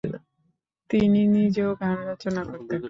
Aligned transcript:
তিনি 0.89 1.21
নিজেও 1.35 1.71
গান 1.81 1.97
রচনা 2.09 2.41
করতেন। 2.49 2.79